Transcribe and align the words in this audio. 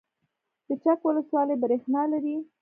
د 0.67 0.69
چک 0.83 0.99
ولسوالۍ 1.07 1.55
بریښنا 1.61 2.03
لري 2.13 2.35